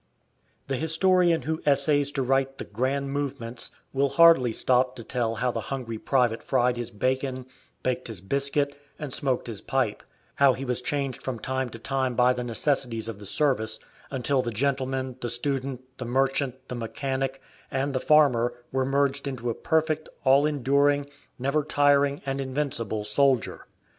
The 0.67 0.77
historian 0.77 1.43
who 1.43 1.61
essays 1.63 2.09
to 2.13 2.23
write 2.23 2.57
the 2.57 2.63
"grand 2.65 3.11
movements" 3.13 3.69
will 3.93 4.09
hardly 4.09 4.51
stop 4.51 4.95
to 4.95 5.03
tell 5.03 5.35
how 5.35 5.51
the 5.51 5.59
hungry 5.69 5.99
private 5.99 6.41
fried 6.41 6.75
his 6.75 6.89
bacon, 6.89 7.45
baked 7.83 8.07
his 8.07 8.19
biscuit, 8.19 8.75
and 8.97 9.13
smoked 9.13 9.45
his 9.45 9.61
pipe; 9.61 10.01
how 10.37 10.53
he 10.53 10.65
was 10.65 10.81
changed 10.81 11.21
from 11.21 11.37
time 11.37 11.69
to 11.69 11.77
time 11.77 12.15
by 12.15 12.33
the 12.33 12.43
necessities 12.43 13.07
of 13.07 13.19
the 13.19 13.27
service, 13.27 13.77
until 14.09 14.41
the 14.41 14.49
gentleman, 14.49 15.17
the 15.21 15.29
student, 15.29 15.83
the 15.99 16.05
merchant, 16.05 16.55
the 16.67 16.73
mechanic, 16.73 17.39
and 17.69 17.93
the 17.93 17.99
farmer 17.99 18.55
were 18.71 18.83
merged 18.85 19.27
into 19.27 19.51
a 19.51 19.53
perfect, 19.53 20.09
all 20.23 20.47
enduring, 20.47 21.07
never 21.37 21.63
tiring 21.63 22.19
and 22.25 22.41
invincible 22.41 23.03
soldier. 23.03 23.67